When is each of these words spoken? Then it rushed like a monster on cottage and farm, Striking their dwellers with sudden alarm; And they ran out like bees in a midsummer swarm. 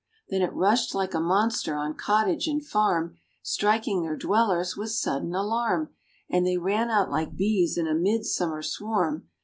Then 0.29 0.41
it 0.41 0.51
rushed 0.55 0.95
like 0.95 1.13
a 1.13 1.19
monster 1.19 1.75
on 1.75 1.93
cottage 1.93 2.47
and 2.47 2.65
farm, 2.65 3.17
Striking 3.43 4.01
their 4.01 4.17
dwellers 4.17 4.75
with 4.75 4.89
sudden 4.89 5.35
alarm; 5.35 5.93
And 6.27 6.43
they 6.43 6.57
ran 6.57 6.89
out 6.89 7.11
like 7.11 7.35
bees 7.35 7.77
in 7.77 7.85
a 7.87 7.93
midsummer 7.93 8.63
swarm. 8.63 9.27